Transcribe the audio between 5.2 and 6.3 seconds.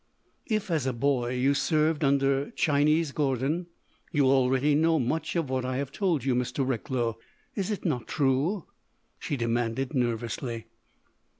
of what I have told